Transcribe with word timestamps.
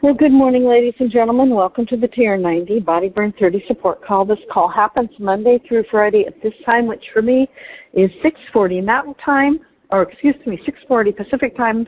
Well, 0.00 0.14
good 0.14 0.30
morning, 0.30 0.64
ladies 0.64 0.94
and 1.00 1.10
gentlemen. 1.10 1.50
Welcome 1.50 1.84
to 1.86 1.96
the 1.96 2.06
TR90 2.06 2.84
Body 2.84 3.08
Burn 3.08 3.34
30 3.36 3.64
support 3.66 4.00
call. 4.04 4.24
This 4.24 4.38
call 4.48 4.68
happens 4.68 5.10
Monday 5.18 5.60
through 5.66 5.86
Friday 5.90 6.24
at 6.24 6.40
this 6.40 6.52
time, 6.64 6.86
which 6.86 7.04
for 7.12 7.20
me 7.20 7.48
is 7.94 8.08
6:40 8.22 8.80
Mountain 8.80 9.14
Time, 9.14 9.58
or 9.90 10.02
excuse 10.02 10.36
me, 10.46 10.56
6:40 10.64 11.10
Pacific 11.16 11.56
Time, 11.56 11.84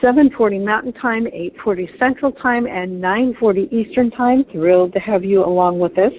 7:40 0.00 0.58
Mountain 0.58 0.94
Time, 0.94 1.26
8:40 1.26 1.86
Central 1.98 2.32
Time, 2.32 2.66
and 2.66 2.98
9:40 2.98 3.68
Eastern 3.70 4.10
Time. 4.10 4.44
Thrilled 4.44 4.94
to 4.94 5.00
have 5.00 5.22
you 5.22 5.44
along 5.44 5.78
with 5.78 5.98
us. 5.98 6.14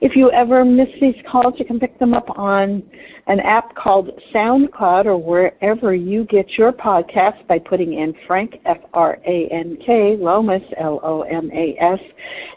If 0.00 0.16
you 0.16 0.30
ever 0.32 0.64
miss 0.64 0.88
these 1.00 1.14
calls, 1.30 1.54
you 1.58 1.64
can 1.64 1.80
pick 1.80 1.98
them 1.98 2.14
up 2.14 2.26
on 2.36 2.82
an 3.26 3.40
app 3.40 3.74
called 3.74 4.10
SoundCloud 4.34 5.06
or 5.06 5.16
wherever 5.16 5.94
you 5.94 6.24
get 6.24 6.46
your 6.58 6.72
podcasts 6.72 7.46
by 7.48 7.58
putting 7.58 7.94
in 7.94 8.14
Frank, 8.26 8.56
F 8.66 8.78
R 8.92 9.18
A 9.26 9.48
N 9.50 9.78
K, 9.84 10.16
Lomas, 10.18 10.62
L 10.78 11.00
O 11.02 11.22
M 11.22 11.50
A 11.52 11.76
S, 11.80 12.00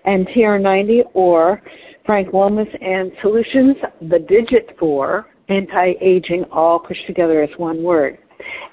and 0.05 0.27
TR90 0.27 1.03
or 1.13 1.61
Frank 2.05 2.33
Lomas 2.33 2.67
and 2.81 3.11
Solutions, 3.21 3.75
the 4.09 4.19
digit 4.19 4.75
for 4.79 5.27
anti 5.49 5.93
aging, 6.01 6.43
all 6.51 6.79
pushed 6.79 7.05
together 7.07 7.41
as 7.41 7.49
one 7.57 7.83
word. 7.83 8.17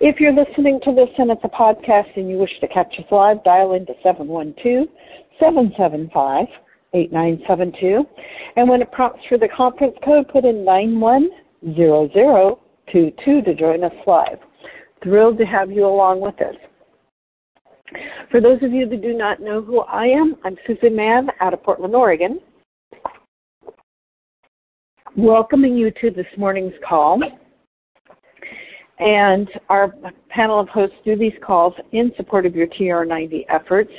If 0.00 0.20
you're 0.20 0.32
listening 0.32 0.80
to 0.84 0.94
this 0.94 1.08
and 1.18 1.30
it's 1.30 1.40
a 1.44 1.48
podcast 1.48 2.16
and 2.16 2.28
you 2.28 2.38
wish 2.38 2.58
to 2.60 2.68
catch 2.68 2.94
us 2.98 3.04
live, 3.10 3.42
dial 3.44 3.74
into 3.74 3.92
712 4.02 4.88
775 5.40 6.46
8972. 6.94 8.06
And 8.56 8.68
when 8.68 8.80
it 8.80 8.92
prompts 8.92 9.26
for 9.28 9.36
the 9.36 9.48
conference 9.48 9.96
code, 10.04 10.28
put 10.28 10.44
in 10.44 10.64
910022 10.64 13.42
to 13.42 13.54
join 13.54 13.84
us 13.84 13.92
live. 14.06 14.38
Thrilled 15.02 15.38
to 15.38 15.44
have 15.44 15.70
you 15.70 15.84
along 15.84 16.20
with 16.20 16.40
us. 16.40 16.54
For 18.30 18.40
those 18.40 18.62
of 18.62 18.72
you 18.72 18.88
that 18.88 19.02
do 19.02 19.12
not 19.12 19.40
know 19.40 19.60
who 19.60 19.80
I 19.80 20.06
am, 20.06 20.36
I'm 20.44 20.56
Susan 20.66 20.96
Mahon 20.96 21.28
out 21.40 21.52
of 21.52 21.62
Portland, 21.62 21.94
Oregon. 21.94 22.40
Welcoming 25.16 25.76
you 25.76 25.92
to 26.00 26.10
this 26.10 26.26
morning's 26.36 26.72
call. 26.88 27.20
And 28.98 29.48
our 29.68 29.92
panel 30.28 30.60
of 30.60 30.68
hosts 30.68 30.96
do 31.04 31.16
these 31.16 31.32
calls 31.44 31.74
in 31.92 32.12
support 32.16 32.46
of 32.46 32.54
your 32.54 32.68
TR90 32.68 33.44
efforts. 33.48 33.90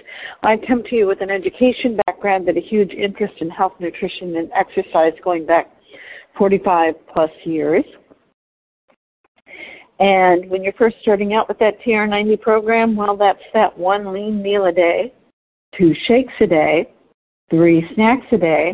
I 0.44 0.56
come 0.68 0.84
to 0.90 0.96
you 0.96 1.08
with 1.08 1.22
an 1.22 1.30
education 1.30 1.98
and 2.28 2.58
a 2.58 2.62
huge 2.62 2.92
interest 2.92 3.36
in 3.40 3.50
health, 3.50 3.74
nutrition, 3.80 4.36
and 4.38 4.52
exercise 4.54 5.14
going 5.24 5.46
back 5.46 5.70
45 6.38 6.94
plus 7.14 7.30
years. 7.44 7.84
And 10.00 10.50
when 10.50 10.64
you're 10.64 10.74
first 10.74 10.98
starting 11.02 11.34
out 11.34 11.48
with 11.48 11.58
that 11.60 11.80
TR90 11.82 12.42
program, 12.42 12.96
well, 12.96 13.16
that's 13.16 13.40
that 13.54 13.78
one 13.78 14.14
lean 14.14 14.42
meal 14.42 14.66
a 14.66 14.72
day, 14.72 15.14
two 15.78 15.94
shakes 16.08 16.34
a 16.42 16.48
day, 16.48 16.92
three 17.50 17.86
snacks 17.96 18.26
a 18.34 18.38
day, 18.38 18.74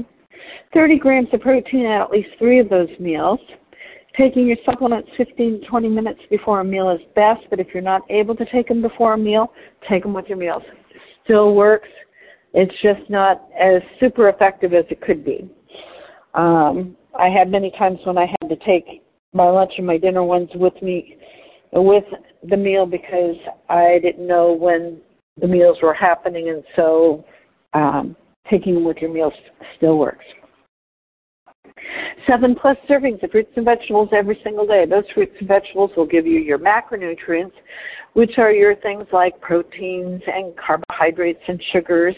30 0.74 0.98
grams 0.98 1.28
of 1.34 1.42
protein 1.42 1.86
at 1.86 2.02
at 2.02 2.10
least 2.10 2.30
three 2.40 2.60
of 2.60 2.70
those 2.70 2.90
meals, 3.00 3.40
Taking 4.18 4.46
your 4.46 4.58
supplements 4.66 5.10
15 5.16 5.62
to 5.62 5.68
20 5.68 5.88
minutes 5.88 6.20
before 6.30 6.60
a 6.60 6.66
meal 6.66 6.90
is 6.90 7.00
best, 7.16 7.42
but 7.50 7.60
if 7.60 7.68
you're 7.74 7.82
not 7.82 8.02
able 8.10 8.36
to 8.36 8.46
take 8.52 8.68
them 8.68 8.82
before 8.82 9.14
a 9.14 9.18
meal, 9.18 9.54
take 9.90 10.04
them 10.04 10.14
with 10.14 10.26
your 10.28 10.38
meals. 10.38 10.64
Still 11.24 11.56
works. 11.56 11.88
It's 12.54 12.74
just 12.82 13.10
not 13.10 13.48
as 13.60 13.82
super 14.00 14.30
effective 14.30 14.74
as 14.74 14.86
it 14.90 15.02
could 15.02 15.24
be. 15.24 15.50
Um, 16.34 16.96
I 17.18 17.30
had 17.30 17.50
many 17.50 17.72
times 17.78 18.00
when 18.04 18.18
I 18.18 18.26
had 18.26 18.50
to 18.50 18.56
take 18.66 19.04
my 19.34 19.50
lunch 19.50 19.74
and 19.78 19.88
my 19.88 19.98
dinner 19.98 20.24
ones 20.24 20.50
with 20.56 20.74
me 20.82 21.18
with 21.74 22.04
the 22.50 22.58
meal 22.58 22.86
because 22.86 23.36
I 23.70 24.00
didn't 24.02 24.28
know 24.28 24.52
when 24.54 25.02
the 25.40 25.48
meals 25.48 25.78
were 25.82 25.94
happening, 25.94 26.50
and 26.50 26.64
so 26.76 27.24
um, 27.74 28.16
taking 28.50 28.74
them 28.74 28.84
with 28.84 28.98
your 28.98 29.12
meals 29.12 29.34
still 29.78 29.98
works. 29.98 30.26
Seven 32.28 32.56
plus 32.56 32.78
servings 32.90 33.22
of 33.24 33.32
fruits 33.32 33.52
and 33.56 33.66
vegetables 33.66 34.10
every 34.14 34.40
single 34.44 34.66
day. 34.66 34.86
Those 34.86 35.04
fruits 35.14 35.36
and 35.40 35.48
vegetables 35.48 35.92
will 35.98 36.06
give 36.06 36.26
you 36.26 36.40
your 36.40 36.60
macronutrients, 36.60 37.54
which 38.14 38.38
are 38.38 38.52
your 38.52 38.76
things 38.76 39.06
like 39.12 39.40
proteins 39.42 40.22
and 40.28 40.54
carbohydrates 40.58 41.42
and 41.48 41.62
sugars 41.72 42.16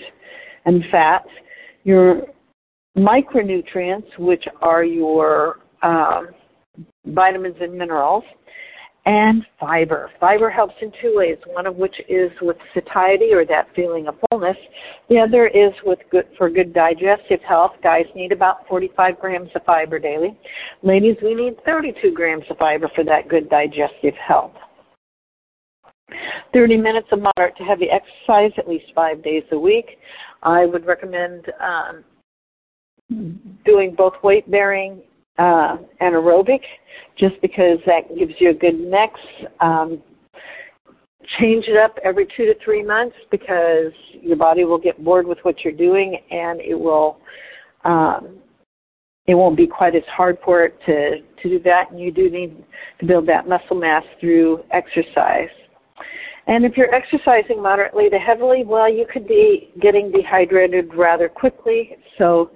and 0.66 0.84
fats. 0.91 1.29
Your 1.84 2.24
micronutrients, 2.97 4.18
which 4.19 4.44
are 4.62 4.84
your 4.84 5.59
um, 5.81 6.30
vitamins 7.06 7.56
and 7.59 7.74
minerals 7.74 8.24
and 9.05 9.45
fiber. 9.59 10.09
Fiber 10.19 10.49
helps 10.49 10.75
in 10.81 10.91
two 11.01 11.13
ways, 11.15 11.37
one 11.47 11.67
of 11.67 11.75
which 11.75 11.95
is 12.07 12.31
with 12.41 12.55
satiety 12.73 13.33
or 13.33 13.45
that 13.45 13.67
feeling 13.75 14.07
of 14.07 14.15
fullness. 14.29 14.55
The 15.09 15.19
other 15.19 15.47
is 15.47 15.73
with 15.85 15.99
good 16.09 16.25
for 16.37 16.49
good 16.49 16.73
digestive 16.73 17.41
health. 17.47 17.73
Guys 17.83 18.05
need 18.15 18.31
about 18.31 18.67
45 18.67 19.19
grams 19.19 19.49
of 19.55 19.63
fiber 19.65 19.99
daily. 19.99 20.37
Ladies, 20.83 21.17
we 21.21 21.35
need 21.35 21.55
32 21.65 22.11
grams 22.11 22.45
of 22.49 22.57
fiber 22.57 22.89
for 22.95 23.03
that 23.03 23.27
good 23.27 23.49
digestive 23.49 24.15
health. 24.25 24.53
30 26.53 26.77
minutes 26.77 27.07
of 27.11 27.19
moderate 27.19 27.57
to 27.57 27.63
heavy 27.63 27.87
exercise 27.89 28.51
at 28.57 28.67
least 28.67 28.85
five 28.95 29.23
days 29.23 29.43
a 29.51 29.59
week. 29.59 29.97
I 30.43 30.65
would 30.65 30.85
recommend 30.85 31.45
um, 31.59 32.03
doing 33.65 33.95
both 33.95 34.13
weight 34.23 34.49
bearing 34.49 35.01
uh, 35.38 35.77
anaerobic 36.01 36.61
just 37.17 37.35
because 37.41 37.79
that 37.85 38.16
gives 38.17 38.33
you 38.39 38.49
a 38.49 38.53
good 38.53 38.79
mix. 38.79 39.19
Um, 39.59 40.01
change 41.39 41.66
it 41.67 41.77
up 41.77 41.97
every 42.03 42.27
two 42.35 42.45
to 42.45 42.53
three 42.63 42.83
months 42.83 43.16
because 43.31 43.91
your 44.21 44.35
body 44.35 44.66
will 44.66 44.77
get 44.77 45.03
bored 45.03 45.25
with 45.25 45.38
what 45.44 45.63
you're 45.63 45.73
doing 45.73 46.17
and 46.31 46.59
it 46.59 46.75
will 46.75 47.17
um, 47.85 48.38
it 49.25 49.35
won't 49.35 49.55
be 49.55 49.67
quite 49.67 49.95
as 49.95 50.03
hard 50.11 50.38
for 50.44 50.66
it 50.66 50.77
to, 50.85 51.21
to 51.41 51.57
do 51.57 51.63
that 51.63 51.91
and 51.91 52.00
you 52.00 52.11
do 52.11 52.29
need 52.29 52.63
to 53.00 53.05
build 53.05 53.25
that 53.27 53.47
muscle 53.47 53.75
mass 53.75 54.03
through 54.19 54.63
exercise. 54.71 55.50
And 56.45 56.65
if 56.65 56.75
you're 56.75 56.94
exercising 56.94 57.61
moderately 57.61 58.09
to 58.09 58.17
heavily, 58.17 58.65
well, 58.65 58.91
you 58.91 59.05
could 59.11 59.27
be 59.27 59.71
getting 59.81 60.11
dehydrated 60.11 60.94
rather 60.94 61.29
quickly. 61.29 61.95
So 62.17 62.51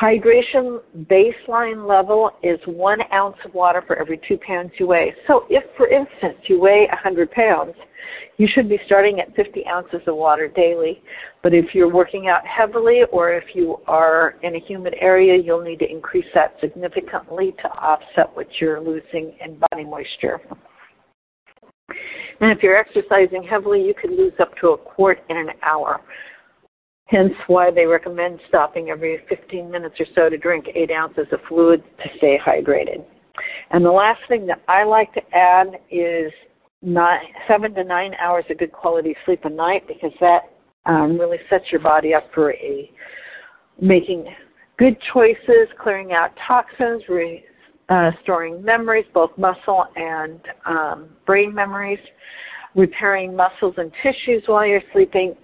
Hydration 0.00 0.80
baseline 1.04 1.86
level 1.86 2.32
is 2.42 2.58
one 2.66 2.98
ounce 3.12 3.36
of 3.44 3.54
water 3.54 3.82
for 3.86 3.96
every 3.96 4.20
two 4.26 4.38
pounds 4.38 4.72
you 4.78 4.88
weigh. 4.88 5.14
So 5.28 5.46
if, 5.48 5.62
for 5.76 5.86
instance, 5.86 6.36
you 6.48 6.60
weigh 6.60 6.86
100 6.90 7.30
pounds, 7.30 7.74
you 8.36 8.48
should 8.52 8.68
be 8.68 8.78
starting 8.86 9.20
at 9.20 9.34
50 9.36 9.64
ounces 9.66 10.00
of 10.06 10.16
water 10.16 10.48
daily. 10.48 11.00
But 11.44 11.54
if 11.54 11.74
you're 11.74 11.92
working 11.92 12.26
out 12.26 12.44
heavily 12.44 13.02
or 13.12 13.32
if 13.34 13.44
you 13.54 13.76
are 13.86 14.34
in 14.42 14.56
a 14.56 14.60
humid 14.60 14.96
area, 15.00 15.40
you'll 15.40 15.62
need 15.62 15.78
to 15.78 15.88
increase 15.90 16.26
that 16.34 16.56
significantly 16.60 17.54
to 17.62 17.68
offset 17.68 18.34
what 18.34 18.48
you're 18.60 18.80
losing 18.80 19.36
in 19.44 19.60
body 19.70 19.84
moisture. 19.84 20.40
And 22.40 22.50
if 22.50 22.62
you're 22.62 22.76
exercising 22.76 23.44
heavily, 23.44 23.82
you 23.82 23.94
could 23.94 24.10
lose 24.10 24.32
up 24.40 24.56
to 24.60 24.70
a 24.70 24.76
quart 24.76 25.20
in 25.28 25.36
an 25.36 25.50
hour. 25.62 26.00
Hence 27.06 27.32
why 27.48 27.70
they 27.70 27.84
recommend 27.84 28.40
stopping 28.48 28.88
every 28.88 29.20
15 29.28 29.70
minutes 29.70 29.96
or 30.00 30.06
so 30.14 30.30
to 30.30 30.38
drink 30.38 30.66
8 30.74 30.90
ounces 30.90 31.26
of 31.32 31.40
fluid 31.48 31.82
to 32.02 32.08
stay 32.16 32.38
hydrated. 32.44 33.04
And 33.70 33.84
the 33.84 33.90
last 33.90 34.20
thing 34.28 34.46
that 34.46 34.62
I 34.68 34.84
like 34.84 35.12
to 35.14 35.20
add 35.34 35.78
is 35.90 36.32
nine, 36.82 37.20
7 37.48 37.74
to 37.74 37.84
9 37.84 38.14
hours 38.14 38.44
of 38.48 38.58
good 38.58 38.72
quality 38.72 39.14
sleep 39.24 39.44
a 39.44 39.50
night 39.50 39.86
because 39.86 40.12
that 40.20 40.50
um, 40.86 41.18
really 41.18 41.38
sets 41.50 41.64
your 41.70 41.80
body 41.80 42.14
up 42.14 42.24
for 42.34 42.52
a 42.52 42.90
making 43.80 44.26
good 44.78 44.96
choices, 45.12 45.68
clearing 45.82 46.12
out 46.12 46.30
toxins, 46.46 47.02
re, 47.08 47.44
uh, 47.88 48.10
memories, 48.62 49.04
both 49.12 49.30
muscle 49.36 49.86
and 49.96 50.40
um, 50.66 51.08
brain 51.26 51.54
memories, 51.54 51.98
repairing 52.74 53.36
muscles 53.36 53.74
and 53.76 53.92
tissues 54.02 54.42
while 54.46 54.66
you're 54.66 54.82
sleeping, 54.92 55.34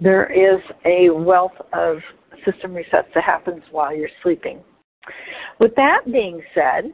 there 0.00 0.30
is 0.32 0.60
a 0.84 1.10
wealth 1.10 1.56
of 1.72 1.98
system 2.44 2.72
resets 2.72 3.12
that 3.14 3.24
happens 3.24 3.62
while 3.70 3.94
you're 3.94 4.08
sleeping. 4.22 4.60
With 5.60 5.74
that 5.76 6.00
being 6.06 6.42
said, 6.54 6.92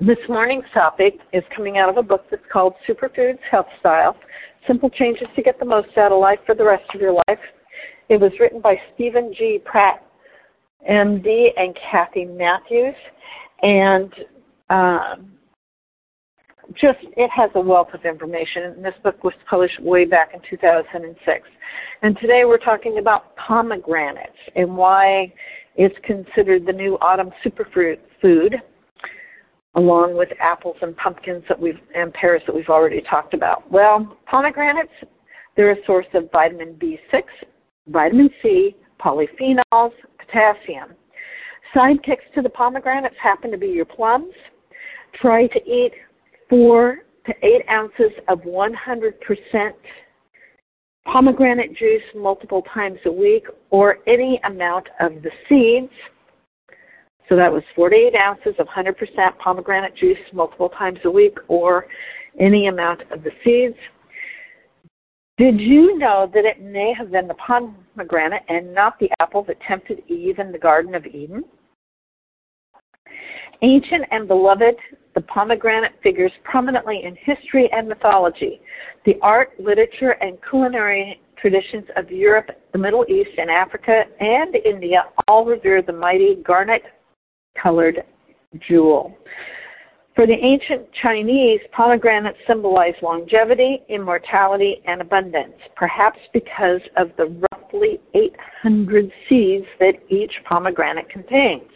this 0.00 0.18
morning's 0.28 0.64
topic 0.72 1.18
is 1.32 1.44
coming 1.54 1.78
out 1.78 1.88
of 1.88 1.96
a 1.98 2.02
book 2.02 2.24
that's 2.30 2.42
called 2.52 2.74
Superfoods 2.88 3.38
Health 3.50 3.66
Style 3.80 4.16
Simple 4.66 4.90
Changes 4.90 5.28
to 5.36 5.42
Get 5.42 5.58
the 5.58 5.64
Most 5.64 5.96
Out 5.96 6.10
of 6.10 6.20
Life 6.20 6.38
for 6.46 6.54
the 6.54 6.64
Rest 6.64 6.84
of 6.94 7.00
Your 7.00 7.12
Life. 7.12 7.38
It 8.08 8.20
was 8.20 8.32
written 8.40 8.60
by 8.60 8.76
Steven 8.94 9.32
G. 9.36 9.60
Pratt, 9.64 10.02
MD, 10.90 11.48
and 11.56 11.76
Kathy 11.90 12.24
Matthews. 12.24 12.94
And 13.62 14.12
um, 14.70 15.32
just 16.72 16.98
it 17.16 17.30
has 17.30 17.50
a 17.54 17.60
wealth 17.60 17.88
of 17.94 18.04
information. 18.04 18.64
And 18.64 18.84
this 18.84 18.94
book 19.02 19.22
was 19.24 19.34
published 19.48 19.80
way 19.80 20.04
back 20.04 20.30
in 20.34 20.40
2006. 20.48 21.48
And 22.02 22.18
today 22.20 22.44
we're 22.44 22.58
talking 22.58 22.98
about 22.98 23.36
pomegranates 23.36 24.30
and 24.56 24.76
why 24.76 25.32
it's 25.76 25.94
considered 26.04 26.66
the 26.66 26.72
new 26.72 26.96
autumn 27.00 27.30
superfood 27.44 27.98
food, 28.22 28.54
along 29.74 30.16
with 30.16 30.28
apples 30.40 30.76
and 30.82 30.96
pumpkins 30.96 31.42
that 31.48 31.58
we've 31.58 31.80
and 31.94 32.12
pears 32.14 32.42
that 32.46 32.54
we've 32.54 32.68
already 32.68 33.02
talked 33.02 33.34
about. 33.34 33.70
Well, 33.70 34.16
pomegranates 34.26 34.92
They're 35.56 35.72
a 35.72 35.86
source 35.86 36.06
of 36.14 36.30
vitamin 36.32 36.74
B6, 36.74 37.22
vitamin 37.88 38.30
C, 38.42 38.76
polyphenols, 39.00 39.92
potassium. 40.18 40.90
Sidekicks 41.74 42.32
to 42.34 42.42
the 42.42 42.48
pomegranates 42.48 43.16
happen 43.22 43.50
to 43.50 43.58
be 43.58 43.68
your 43.68 43.84
plums. 43.84 44.32
Try 45.20 45.46
to 45.48 45.58
eat 45.64 45.92
four 46.54 46.98
to 47.26 47.34
eight 47.42 47.62
ounces 47.68 48.12
of 48.28 48.38
100% 48.42 48.72
pomegranate 51.04 51.76
juice 51.76 52.02
multiple 52.14 52.62
times 52.72 52.98
a 53.06 53.10
week 53.10 53.44
or 53.70 53.98
any 54.06 54.40
amount 54.44 54.88
of 55.00 55.14
the 55.22 55.30
seeds. 55.48 55.92
So 57.28 57.34
that 57.34 57.52
was 57.52 57.64
48 57.74 58.14
ounces 58.14 58.54
of 58.60 58.68
100% 58.68 58.94
pomegranate 59.38 59.96
juice 59.96 60.18
multiple 60.32 60.68
times 60.68 61.00
a 61.04 61.10
week 61.10 61.36
or 61.48 61.86
any 62.38 62.68
amount 62.68 63.02
of 63.10 63.24
the 63.24 63.30
seeds. 63.42 63.76
Did 65.36 65.60
you 65.60 65.98
know 65.98 66.30
that 66.32 66.44
it 66.44 66.62
may 66.62 66.94
have 66.96 67.10
been 67.10 67.26
the 67.26 67.34
pomegranate 67.34 68.42
and 68.48 68.72
not 68.72 68.96
the 69.00 69.10
apple 69.20 69.42
that 69.48 69.56
tempted 69.66 70.04
Eve 70.06 70.38
in 70.38 70.52
the 70.52 70.58
Garden 70.58 70.94
of 70.94 71.04
Eden? 71.04 71.42
Ancient 73.62 74.04
and 74.12 74.28
beloved, 74.28 74.76
the 75.14 75.20
pomegranate 75.22 75.92
figures 76.02 76.32
prominently 76.42 77.02
in 77.04 77.16
history 77.16 77.68
and 77.72 77.88
mythology. 77.88 78.60
The 79.06 79.14
art, 79.22 79.52
literature, 79.58 80.12
and 80.20 80.38
culinary 80.48 81.20
traditions 81.40 81.84
of 81.96 82.10
Europe, 82.10 82.50
the 82.72 82.78
Middle 82.78 83.04
East, 83.08 83.30
and 83.38 83.50
Africa, 83.50 84.04
and 84.20 84.56
India 84.56 85.04
all 85.28 85.44
revere 85.44 85.82
the 85.82 85.92
mighty 85.92 86.36
garnet 86.44 86.82
colored 87.60 88.02
jewel. 88.66 89.16
For 90.14 90.26
the 90.28 90.32
ancient 90.32 90.86
Chinese, 91.02 91.60
pomegranates 91.72 92.38
symbolize 92.46 92.94
longevity, 93.02 93.82
immortality, 93.88 94.80
and 94.86 95.00
abundance, 95.00 95.54
perhaps 95.74 96.18
because 96.32 96.80
of 96.96 97.10
the 97.16 97.36
roughly 97.50 98.00
800 98.14 99.10
seeds 99.28 99.66
that 99.80 99.94
each 100.08 100.32
pomegranate 100.48 101.10
contains. 101.10 101.68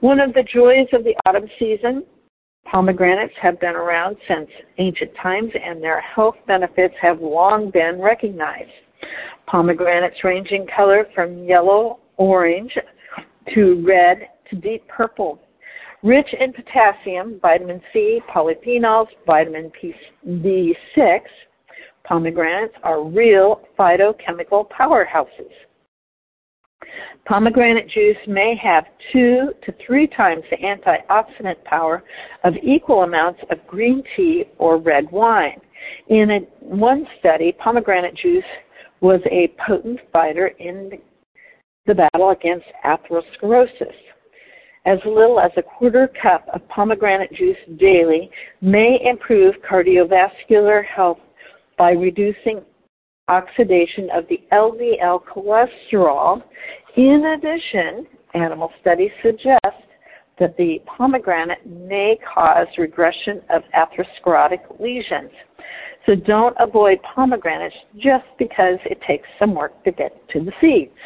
One 0.00 0.20
of 0.20 0.34
the 0.34 0.42
joys 0.42 0.88
of 0.92 1.04
the 1.04 1.14
autumn 1.24 1.48
season, 1.58 2.04
pomegranates 2.70 3.34
have 3.40 3.58
been 3.60 3.74
around 3.74 4.16
since 4.26 4.48
ancient 4.78 5.10
times 5.22 5.50
and 5.62 5.82
their 5.82 6.00
health 6.00 6.36
benefits 6.46 6.94
have 7.00 7.20
long 7.20 7.70
been 7.70 8.00
recognized. 8.00 8.70
Pomegranates 9.46 10.22
range 10.24 10.48
in 10.50 10.66
color 10.74 11.06
from 11.14 11.44
yellow, 11.44 11.98
orange 12.16 12.76
to 13.54 13.84
red 13.86 14.28
to 14.50 14.56
deep 14.56 14.86
purple. 14.88 15.40
Rich 16.02 16.28
in 16.38 16.52
potassium, 16.52 17.40
vitamin 17.40 17.80
C, 17.92 18.20
polyphenols, 18.32 19.06
vitamin 19.26 19.72
B6, 20.26 21.20
pomegranates 22.04 22.74
are 22.82 23.02
real 23.02 23.62
phytochemical 23.78 24.68
powerhouses. 24.70 25.50
Pomegranate 27.26 27.88
juice 27.88 28.16
may 28.26 28.56
have 28.62 28.84
two 29.12 29.52
to 29.64 29.74
three 29.86 30.06
times 30.06 30.42
the 30.50 30.56
antioxidant 30.56 31.62
power 31.64 32.02
of 32.44 32.54
equal 32.62 33.02
amounts 33.02 33.40
of 33.50 33.58
green 33.66 34.02
tea 34.16 34.44
or 34.58 34.78
red 34.78 35.10
wine. 35.10 35.60
In 36.08 36.30
a, 36.30 36.38
one 36.60 37.06
study, 37.18 37.52
pomegranate 37.52 38.16
juice 38.16 38.44
was 39.00 39.20
a 39.30 39.52
potent 39.66 40.00
fighter 40.12 40.48
in 40.58 40.92
the 41.86 41.94
battle 41.94 42.30
against 42.30 42.66
atherosclerosis. 42.84 43.94
As 44.86 44.98
little 45.04 45.38
as 45.38 45.50
a 45.56 45.62
quarter 45.62 46.10
cup 46.20 46.46
of 46.54 46.66
pomegranate 46.68 47.32
juice 47.34 47.58
daily 47.78 48.30
may 48.60 48.98
improve 49.04 49.54
cardiovascular 49.70 50.84
health 50.84 51.18
by 51.76 51.90
reducing 51.90 52.62
oxidation 53.28 54.08
of 54.14 54.24
the 54.28 54.40
LDL 54.52 55.20
cholesterol. 55.24 56.42
In 56.96 57.36
addition, 57.36 58.06
animal 58.34 58.70
studies 58.80 59.10
suggest 59.22 59.58
that 60.38 60.56
the 60.56 60.80
pomegranate 60.86 61.66
may 61.66 62.18
cause 62.34 62.66
regression 62.78 63.42
of 63.50 63.62
atherosclerotic 63.74 64.80
lesions. 64.80 65.30
So 66.06 66.14
don't 66.14 66.56
avoid 66.58 66.98
pomegranates 67.02 67.74
just 67.96 68.24
because 68.38 68.78
it 68.84 68.98
takes 69.06 69.28
some 69.38 69.54
work 69.54 69.84
to 69.84 69.92
get 69.92 70.12
to 70.30 70.40
the 70.40 70.52
seeds. 70.60 70.96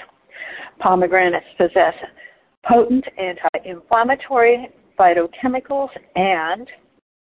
Pomegranates 0.79 1.47
possess 1.57 1.95
potent 2.65 3.05
anti-inflammatory 3.19 4.69
phytochemicals 4.99 5.89
and 6.15 6.69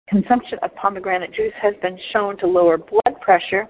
consumption 0.09 0.59
of 0.63 0.75
pomegranate 0.75 1.33
juice 1.35 1.53
has 1.61 1.75
been 1.83 1.99
shown 2.13 2.37
to 2.39 2.47
lower 2.47 2.79
blood 2.79 3.21
pressure 3.21 3.69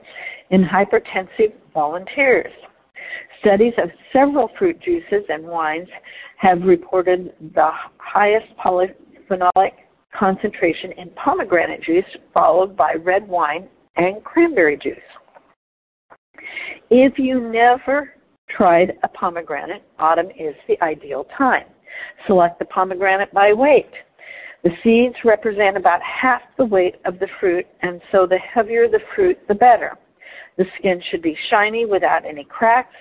in 0.50 0.64
hypertensive 0.64 1.52
volunteers. 1.74 2.52
Studies 3.40 3.74
of 3.78 3.90
several 4.12 4.50
fruit 4.58 4.80
juices 4.80 5.24
and 5.28 5.44
wines 5.44 5.88
have 6.38 6.62
reported 6.62 7.32
the 7.54 7.70
highest 7.98 8.46
polyphenolic 8.62 9.72
concentration 10.18 10.92
in 10.92 11.10
pomegranate 11.10 11.82
juice, 11.82 12.04
followed 12.34 12.76
by 12.76 12.94
red 12.94 13.28
wine 13.28 13.68
and 13.96 14.24
cranberry 14.24 14.76
juice. 14.76 14.96
If 16.90 17.18
you 17.18 17.40
never 17.40 18.14
tried 18.48 18.94
a 19.02 19.08
pomegranate, 19.08 19.82
autumn 19.98 20.30
is 20.38 20.54
the 20.66 20.82
ideal 20.82 21.26
time. 21.36 21.66
Select 22.26 22.58
the 22.58 22.64
pomegranate 22.64 23.32
by 23.32 23.52
weight. 23.52 23.90
The 24.64 24.70
seeds 24.82 25.14
represent 25.24 25.76
about 25.76 26.00
half 26.02 26.42
the 26.56 26.64
weight 26.64 26.96
of 27.04 27.18
the 27.18 27.28
fruit, 27.38 27.66
and 27.82 28.00
so 28.10 28.26
the 28.26 28.38
heavier 28.38 28.88
the 28.88 29.00
fruit, 29.14 29.38
the 29.46 29.54
better. 29.54 29.96
The 30.58 30.66
skin 30.78 31.00
should 31.10 31.22
be 31.22 31.36
shiny 31.50 31.86
without 31.86 32.26
any 32.26 32.44
cracks. 32.44 32.94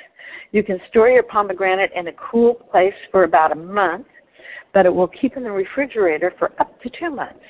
You 0.52 0.64
can 0.64 0.80
store 0.90 1.10
your 1.10 1.24
pomegranate 1.24 1.92
in 1.96 2.08
a 2.08 2.14
cool 2.14 2.54
place 2.54 2.94
for 3.12 3.24
about 3.24 3.52
a 3.52 3.56
month, 3.56 4.08
but 4.74 4.86
it 4.86 4.94
will 4.94 5.08
keep 5.08 5.36
in 5.36 5.44
the 5.44 5.52
refrigerator 5.52 6.34
for 6.38 6.54
up 6.60 6.80
to 6.82 6.90
two 7.00 7.10
months. 7.10 7.44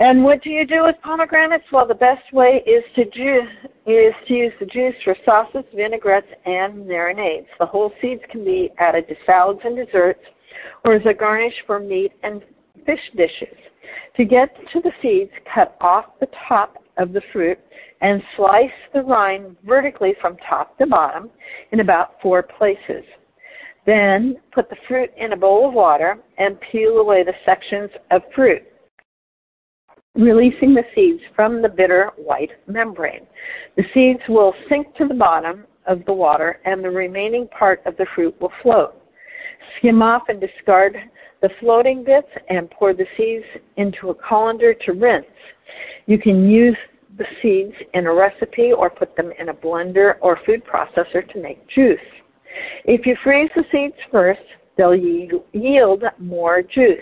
And 0.00 0.22
what 0.22 0.42
do 0.42 0.50
you 0.50 0.64
do 0.66 0.84
with 0.84 0.94
pomegranates? 1.02 1.64
Well, 1.72 1.86
the 1.86 1.94
best 1.94 2.32
way 2.32 2.62
is 2.66 2.84
to 2.94 3.04
ju- 3.04 3.48
is 3.86 4.14
to 4.28 4.34
use 4.34 4.52
the 4.60 4.66
juice 4.66 4.94
for 5.02 5.16
sauces, 5.24 5.64
vinaigrettes, 5.74 6.28
and 6.44 6.86
marinades. 6.86 7.48
The 7.58 7.66
whole 7.66 7.92
seeds 8.00 8.22
can 8.30 8.44
be 8.44 8.70
added 8.78 9.08
to 9.08 9.16
salads 9.26 9.60
and 9.64 9.76
desserts, 9.76 10.24
or 10.84 10.94
as 10.94 11.06
a 11.06 11.14
garnish 11.14 11.54
for 11.66 11.80
meat 11.80 12.12
and 12.22 12.42
fish 12.86 13.00
dishes. 13.16 13.56
To 14.16 14.24
get 14.24 14.54
to 14.72 14.80
the 14.80 14.92
seeds, 15.02 15.32
cut 15.52 15.76
off 15.80 16.18
the 16.20 16.28
top 16.48 16.76
of 16.98 17.12
the 17.12 17.22
fruit 17.32 17.58
and 18.00 18.22
slice 18.36 18.70
the 18.92 19.02
rind 19.02 19.56
vertically 19.64 20.14
from 20.20 20.36
top 20.48 20.76
to 20.78 20.86
bottom 20.86 21.30
in 21.72 21.80
about 21.80 22.14
four 22.22 22.42
places. 22.42 23.04
Then 23.86 24.36
put 24.52 24.68
the 24.68 24.76
fruit 24.86 25.10
in 25.16 25.32
a 25.32 25.36
bowl 25.36 25.68
of 25.68 25.74
water 25.74 26.18
and 26.36 26.58
peel 26.60 26.98
away 26.98 27.24
the 27.24 27.32
sections 27.44 27.90
of 28.10 28.22
fruit 28.34 28.62
releasing 30.18 30.74
the 30.74 30.82
seeds 30.94 31.20
from 31.34 31.62
the 31.62 31.68
bitter 31.68 32.10
white 32.16 32.50
membrane. 32.66 33.26
The 33.76 33.84
seeds 33.94 34.20
will 34.28 34.52
sink 34.68 34.94
to 34.96 35.06
the 35.06 35.14
bottom 35.14 35.64
of 35.86 36.04
the 36.06 36.12
water 36.12 36.60
and 36.64 36.82
the 36.82 36.90
remaining 36.90 37.46
part 37.48 37.80
of 37.86 37.96
the 37.96 38.06
fruit 38.14 38.38
will 38.40 38.52
float. 38.62 39.00
Skim 39.78 40.02
off 40.02 40.22
and 40.28 40.40
discard 40.40 40.96
the 41.40 41.50
floating 41.60 42.04
bits 42.04 42.28
and 42.48 42.70
pour 42.70 42.92
the 42.92 43.06
seeds 43.16 43.44
into 43.76 44.10
a 44.10 44.14
colander 44.14 44.74
to 44.74 44.92
rinse. 44.92 45.24
You 46.06 46.18
can 46.18 46.48
use 46.48 46.76
the 47.16 47.24
seeds 47.42 47.74
in 47.94 48.06
a 48.06 48.14
recipe 48.14 48.72
or 48.72 48.88
put 48.88 49.16
them 49.16 49.32
in 49.38 49.48
a 49.48 49.54
blender 49.54 50.14
or 50.20 50.38
food 50.46 50.62
processor 50.64 51.28
to 51.32 51.42
make 51.42 51.66
juice. 51.68 51.98
If 52.84 53.06
you 53.06 53.16
freeze 53.22 53.50
the 53.54 53.64
seeds 53.70 53.96
first, 54.10 54.40
they'll 54.76 54.94
yield 54.94 56.04
more 56.18 56.62
juice. 56.62 56.98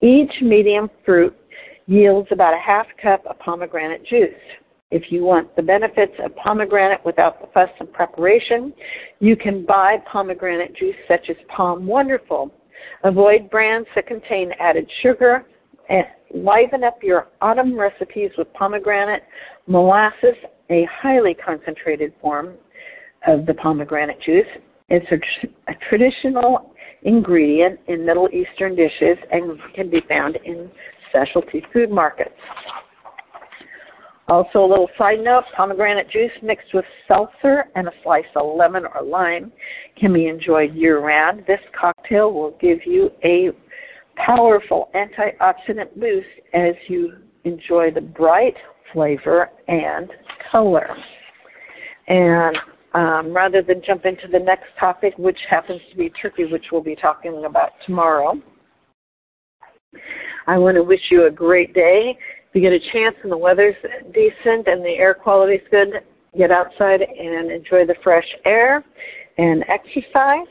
Each 0.00 0.32
medium 0.40 0.90
fruit 1.04 1.36
yields 1.86 2.28
about 2.32 2.54
a 2.54 2.58
half 2.58 2.86
cup 3.00 3.24
of 3.26 3.38
pomegranate 3.38 4.04
juice. 4.06 4.30
If 4.90 5.10
you 5.10 5.24
want 5.24 5.54
the 5.56 5.62
benefits 5.62 6.12
of 6.22 6.34
pomegranate 6.36 7.04
without 7.04 7.40
the 7.40 7.46
fuss 7.54 7.70
and 7.80 7.92
preparation, 7.92 8.74
you 9.20 9.36
can 9.36 9.64
buy 9.64 9.96
pomegranate 10.10 10.74
juice 10.76 10.96
such 11.08 11.30
as 11.30 11.36
POM 11.48 11.86
Wonderful. 11.86 12.52
Avoid 13.04 13.48
brands 13.48 13.88
that 13.94 14.06
contain 14.06 14.52
added 14.58 14.90
sugar 15.02 15.46
and 15.92 16.06
liven 16.34 16.82
up 16.82 16.98
your 17.02 17.28
autumn 17.42 17.78
recipes 17.78 18.30
with 18.38 18.52
pomegranate 18.54 19.22
molasses, 19.66 20.34
a 20.70 20.88
highly 20.90 21.34
concentrated 21.34 22.12
form 22.20 22.54
of 23.26 23.44
the 23.46 23.54
pomegranate 23.54 24.20
juice. 24.22 24.46
It's 24.88 25.06
a, 25.12 25.18
tr- 25.18 25.52
a 25.68 25.74
traditional 25.88 26.74
ingredient 27.02 27.78
in 27.88 28.06
Middle 28.06 28.28
Eastern 28.30 28.74
dishes 28.74 29.18
and 29.30 29.58
can 29.74 29.90
be 29.90 30.00
found 30.08 30.38
in 30.44 30.70
specialty 31.10 31.62
food 31.72 31.90
markets. 31.90 32.30
Also, 34.28 34.64
a 34.64 34.66
little 34.66 34.88
side 34.96 35.18
note 35.20 35.44
pomegranate 35.54 36.08
juice 36.10 36.30
mixed 36.42 36.72
with 36.72 36.84
seltzer 37.06 37.64
and 37.74 37.86
a 37.86 37.92
slice 38.02 38.24
of 38.34 38.56
lemon 38.56 38.84
or 38.94 39.02
lime 39.02 39.52
can 40.00 40.12
be 40.12 40.28
enjoyed 40.28 40.74
year 40.74 41.00
round. 41.00 41.42
This 41.46 41.60
cocktail 41.78 42.32
will 42.32 42.56
give 42.60 42.78
you 42.86 43.10
a 43.24 43.50
powerful 44.16 44.90
antioxidant 44.94 45.98
boost 45.98 46.26
as 46.54 46.74
you 46.88 47.14
enjoy 47.44 47.90
the 47.90 48.00
bright 48.00 48.56
flavor, 48.92 49.50
and 49.68 50.10
color. 50.50 50.88
And 52.08 52.56
um, 52.94 53.34
rather 53.34 53.62
than 53.62 53.82
jump 53.86 54.04
into 54.04 54.28
the 54.30 54.38
next 54.38 54.66
topic, 54.78 55.14
which 55.16 55.38
happens 55.48 55.80
to 55.90 55.96
be 55.96 56.10
turkey, 56.10 56.44
which 56.44 56.66
we'll 56.70 56.82
be 56.82 56.96
talking 56.96 57.44
about 57.46 57.70
tomorrow, 57.86 58.34
I 60.46 60.58
want 60.58 60.76
to 60.76 60.82
wish 60.82 61.00
you 61.10 61.26
a 61.26 61.30
great 61.30 61.74
day. 61.74 62.16
If 62.48 62.54
you 62.54 62.60
get 62.60 62.72
a 62.72 62.92
chance 62.92 63.16
and 63.22 63.32
the 63.32 63.36
weather's 63.36 63.76
decent 64.12 64.66
and 64.66 64.84
the 64.84 64.96
air 64.98 65.14
quality's 65.14 65.60
good, 65.70 65.88
get 66.36 66.50
outside 66.50 67.00
and 67.02 67.50
enjoy 67.50 67.86
the 67.86 67.94
fresh 68.02 68.26
air 68.44 68.84
and 69.38 69.64
exercise. 69.68 70.48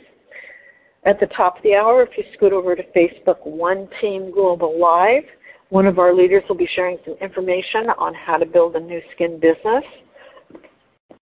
At 1.04 1.20
the 1.20 1.28
top 1.28 1.58
of 1.58 1.64
the 1.64 1.74
hour, 1.74 2.04
if 2.04 2.10
you 2.16 2.24
scoot 2.36 2.54
over 2.54 2.76
to 2.76 2.84
Facebook 2.96 3.46
One 3.46 3.90
Team 4.00 4.32
Global 4.32 4.80
Live, 4.80 5.24
one 5.70 5.88
of 5.88 5.98
our 5.98 6.14
leaders 6.14 6.44
will 6.48 6.58
be 6.58 6.70
sharing 6.76 6.98
some 7.06 7.16
information 7.22 7.90
on 7.98 8.14
how 8.14 8.38
to 8.38 8.46
build 8.46 8.76
a 8.76 8.80
Nu 8.80 9.00
Skin 9.16 9.40
business 9.40 9.84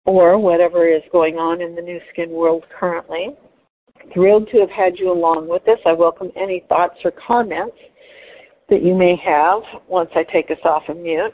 or 0.05 0.39
whatever 0.39 0.88
is 0.88 1.03
going 1.12 1.36
on 1.36 1.62
in 1.62 1.75
the 1.75 1.81
Nu 1.81 2.00
Skin 2.12 2.31
world 2.31 2.63
currently. 2.79 3.36
Thrilled 4.13 4.48
to 4.51 4.60
have 4.60 4.69
had 4.69 4.98
you 4.98 5.12
along 5.12 5.48
with 5.48 5.67
us. 5.67 5.79
I 5.86 5.91
welcome 5.91 6.31
any 6.36 6.63
thoughts 6.69 6.96
or 7.03 7.12
comments 7.12 7.75
that 8.69 8.81
you 8.81 8.96
may 8.96 9.15
have 9.24 9.62
once 9.88 10.10
I 10.15 10.24
take 10.24 10.50
us 10.50 10.57
off 10.63 10.84
of 10.88 10.98
mute. 10.98 11.34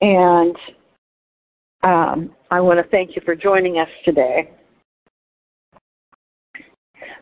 And 0.00 0.56
um, 1.82 2.30
I 2.50 2.60
want 2.60 2.78
to 2.82 2.88
thank 2.90 3.14
you 3.14 3.22
for 3.24 3.34
joining 3.34 3.78
us 3.78 3.88
today. 4.04 4.50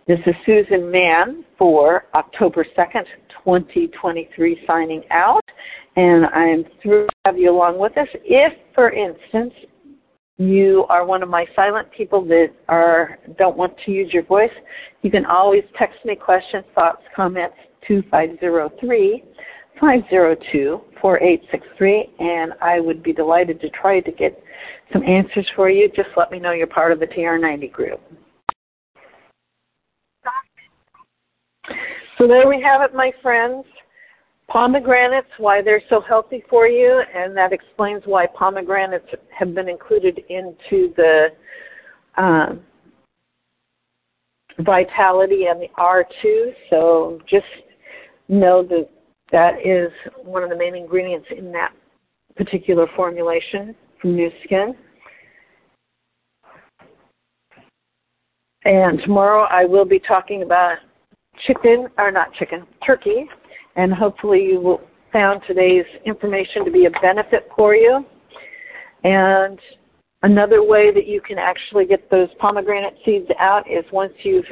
This 0.08 0.18
is 0.26 0.34
Susan 0.44 0.90
Mahon 0.90 1.44
for 1.56 2.06
October 2.16 2.66
2nd, 2.76 3.04
2023, 3.44 4.64
signing 4.66 5.04
out. 5.12 5.44
And 5.94 6.26
I'm 6.26 6.64
thrilled 6.82 7.08
to 7.08 7.14
have 7.24 7.38
you 7.38 7.52
along 7.52 7.78
with 7.78 7.96
us. 7.96 8.08
If, 8.24 8.52
for 8.74 8.90
instance, 8.90 9.54
you 10.38 10.86
are 10.88 11.06
one 11.06 11.22
of 11.22 11.28
my 11.28 11.46
silent 11.54 11.86
people 11.96 12.24
that 12.24 12.48
are 12.68 13.16
don't 13.38 13.56
want 13.56 13.74
to 13.84 13.92
use 13.92 14.12
your 14.12 14.24
voice, 14.24 14.50
you 15.02 15.10
can 15.12 15.24
always 15.24 15.62
text 15.78 15.98
me 16.04 16.16
questions, 16.16 16.64
thoughts, 16.74 17.02
comments 17.14 17.54
to 17.86 18.02
503 18.10 19.22
502 19.78 20.80
4863 21.00 22.10
and 22.18 22.54
I 22.60 22.80
would 22.80 23.04
be 23.04 23.12
delighted 23.12 23.60
to 23.60 23.70
try 23.70 24.00
to 24.00 24.10
get 24.10 24.42
some 24.92 25.04
answers 25.04 25.46
for 25.54 25.70
you. 25.70 25.88
Just 25.94 26.08
let 26.16 26.32
me 26.32 26.40
know 26.40 26.50
you're 26.50 26.66
part 26.66 26.90
of 26.90 26.98
the 26.98 27.06
TR90 27.06 27.70
group. 27.70 28.00
So 32.22 32.28
there 32.28 32.46
we 32.46 32.62
have 32.62 32.82
it, 32.82 32.94
my 32.94 33.10
friends 33.20 33.64
pomegranates, 34.46 35.26
why 35.38 35.60
they're 35.60 35.82
so 35.90 36.00
healthy 36.00 36.44
for 36.48 36.68
you, 36.68 37.02
and 37.12 37.36
that 37.36 37.52
explains 37.52 38.04
why 38.04 38.26
pomegranates 38.26 39.08
have 39.36 39.56
been 39.56 39.68
included 39.68 40.20
into 40.28 40.94
the 40.96 41.30
um, 42.16 42.60
vitality 44.60 45.46
and 45.50 45.60
the 45.60 45.66
R2. 45.76 46.52
So 46.70 47.18
just 47.28 47.44
know 48.28 48.62
that 48.68 48.88
that 49.32 49.54
is 49.66 49.90
one 50.22 50.44
of 50.44 50.50
the 50.50 50.56
main 50.56 50.76
ingredients 50.76 51.26
in 51.36 51.50
that 51.50 51.72
particular 52.36 52.86
formulation 52.94 53.74
from 54.00 54.14
Nu 54.14 54.30
Skin. 54.44 54.76
And 58.64 59.00
tomorrow 59.02 59.48
I 59.50 59.64
will 59.64 59.84
be 59.84 59.98
talking 59.98 60.42
about 60.42 60.76
chicken, 61.46 61.88
or 61.98 62.10
not 62.10 62.32
chicken, 62.34 62.66
turkey, 62.84 63.26
and 63.76 63.92
hopefully 63.92 64.42
you 64.42 64.60
will 64.60 64.80
found 65.12 65.42
today's 65.46 65.84
information 66.06 66.64
to 66.64 66.70
be 66.70 66.86
a 66.86 66.90
benefit 67.00 67.48
for 67.56 67.74
you. 67.74 68.04
And 69.04 69.58
another 70.22 70.62
way 70.62 70.92
that 70.92 71.06
you 71.06 71.20
can 71.20 71.38
actually 71.38 71.84
get 71.84 72.10
those 72.10 72.28
pomegranate 72.38 72.94
seeds 73.04 73.28
out 73.38 73.70
is 73.70 73.84
once 73.92 74.12
you've 74.22 74.46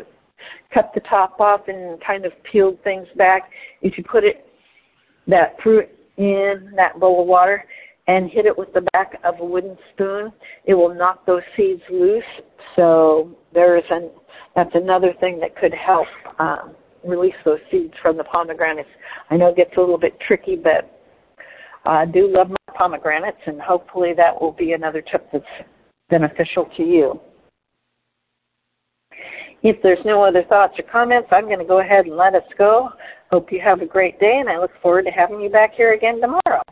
cut 0.72 0.90
the 0.94 1.00
top 1.00 1.40
off 1.40 1.62
and 1.68 2.02
kind 2.04 2.24
of 2.24 2.32
peeled 2.50 2.82
things 2.84 3.06
back, 3.16 3.50
if 3.82 3.96
you 3.96 4.04
put 4.04 4.24
it 4.24 4.46
that 5.26 5.56
fruit 5.62 5.88
in 6.16 6.72
that 6.76 6.98
bowl 6.98 7.22
of 7.22 7.26
water 7.26 7.64
and 8.08 8.30
hit 8.30 8.44
it 8.46 8.56
with 8.56 8.72
the 8.74 8.82
back 8.92 9.18
of 9.24 9.34
a 9.40 9.44
wooden 9.44 9.76
spoon, 9.92 10.32
it 10.64 10.74
will 10.74 10.94
knock 10.94 11.24
those 11.26 11.42
seeds 11.56 11.82
loose. 11.90 12.24
So 12.76 13.36
there 13.54 13.76
is 13.76 13.84
an 13.90 14.10
that's 14.56 14.74
another 14.74 15.14
thing 15.20 15.38
that 15.40 15.56
could 15.56 15.72
help 15.72 16.08
um, 16.40 16.74
release 17.04 17.34
those 17.44 17.60
seeds 17.70 17.94
from 18.02 18.16
the 18.16 18.24
pomegranates. 18.24 18.88
I 19.30 19.36
know 19.36 19.48
it 19.48 19.56
gets 19.56 19.76
a 19.76 19.80
little 19.80 19.98
bit 19.98 20.18
tricky, 20.26 20.56
but 20.56 20.90
I 21.84 22.04
do 22.04 22.28
love 22.28 22.50
my 22.50 22.74
pomegranates, 22.74 23.40
and 23.46 23.60
hopefully 23.60 24.12
that 24.16 24.40
will 24.40 24.52
be 24.52 24.72
another 24.72 25.02
tip 25.02 25.28
that's 25.32 25.44
beneficial 26.08 26.68
to 26.76 26.82
you. 26.82 27.20
If 29.62 29.82
there's 29.82 30.04
no 30.04 30.24
other 30.24 30.42
thoughts 30.44 30.74
or 30.78 30.84
comments, 30.90 31.28
I'm 31.30 31.44
going 31.44 31.58
to 31.58 31.64
go 31.64 31.80
ahead 31.80 32.06
and 32.06 32.16
let 32.16 32.34
us 32.34 32.42
go. 32.56 32.90
Hope 33.30 33.52
you 33.52 33.60
have 33.60 33.82
a 33.82 33.86
great 33.86 34.18
day, 34.18 34.38
and 34.40 34.48
I 34.48 34.58
look 34.58 34.70
forward 34.82 35.04
to 35.04 35.10
having 35.10 35.40
you 35.40 35.50
back 35.50 35.74
here 35.74 35.92
again 35.92 36.20
tomorrow. 36.20 36.62